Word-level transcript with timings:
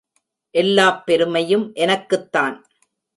எல்லாப் 0.55 1.05
பெருமையும் 1.05 1.73
எனக்குத்தான். 1.73 2.65